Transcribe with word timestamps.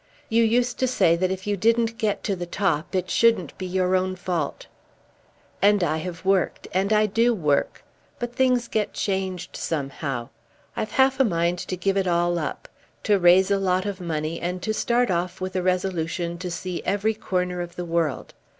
You 0.29 0.43
used 0.43 0.79
to 0.79 0.87
say 0.87 1.15
that 1.15 1.29
if 1.29 1.45
you 1.45 1.55
didn't 1.55 1.99
get 1.99 2.23
to 2.23 2.35
the 2.35 2.47
top 2.47 2.95
it 2.95 3.11
shouldn't 3.11 3.55
be 3.59 3.67
your 3.67 3.95
own 3.95 4.15
fault." 4.15 4.65
"And 5.61 5.83
I 5.83 5.97
have 5.97 6.25
worked; 6.25 6.67
and 6.73 6.91
I 6.91 7.05
do 7.05 7.35
work. 7.35 7.83
But 8.17 8.33
things 8.33 8.67
get 8.67 8.93
changed 8.95 9.55
somehow. 9.55 10.29
I've 10.75 10.93
half 10.93 11.19
a 11.19 11.23
mind 11.23 11.59
to 11.59 11.77
give 11.77 11.97
it 11.97 12.07
all 12.07 12.39
up, 12.39 12.67
to 13.03 13.19
raise 13.19 13.51
a 13.51 13.59
lot 13.59 13.85
of 13.85 14.01
money, 14.01 14.39
and 14.41 14.59
to 14.63 14.73
start 14.73 15.11
off 15.11 15.39
with 15.39 15.55
a 15.55 15.61
resolution 15.61 16.39
to 16.39 16.49
see 16.49 16.81
every 16.83 17.13
corner 17.13 17.61
of 17.61 17.75
the 17.75 17.85
world. 17.85 18.33